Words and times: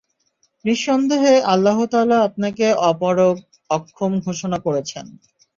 নিঃসন্দেহে 0.65 1.35
আল্লাহ 1.45 1.77
তাআলা 1.85 2.17
আপনাকে 2.21 2.65
অপারগ 2.89 3.35
অক্ষম 3.69 4.11
ঘোষণা 4.19 4.57
করেছেন। 4.59 5.05